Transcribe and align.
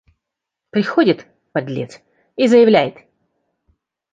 Приходит, 0.71 1.27
подлец, 1.51 2.01
и 2.35 2.47
заявляет 2.47 3.05